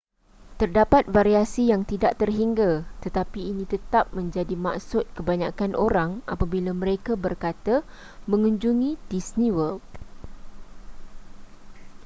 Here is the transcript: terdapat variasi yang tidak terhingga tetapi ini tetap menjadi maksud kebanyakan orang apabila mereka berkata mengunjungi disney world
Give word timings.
terdapat 0.59 1.03
variasi 1.15 1.63
yang 1.71 1.83
tidak 1.91 2.13
terhingga 2.21 2.71
tetapi 3.05 3.39
ini 3.53 3.63
tetap 3.73 4.05
menjadi 4.17 4.55
maksud 4.65 5.03
kebanyakan 5.15 5.71
orang 5.85 6.11
apabila 6.33 6.71
mereka 6.83 7.11
berkata 7.25 7.75
mengunjungi 8.31 8.91
disney 9.13 9.49
world 9.57 9.83